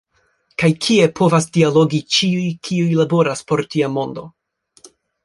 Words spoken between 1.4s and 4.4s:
dialogi ĉiuj, kiuj laboras por tia mondo.